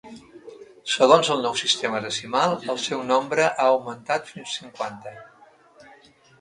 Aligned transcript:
Segons 0.93 1.29
el 1.35 1.43
nou 1.47 1.57
sistema 1.61 2.01
decimal, 2.07 2.57
el 2.75 2.81
seu 2.87 3.05
nombre 3.13 3.47
ha 3.53 3.69
augmentat 3.69 4.33
fins 4.35 4.59
cinquanta. 4.61 5.17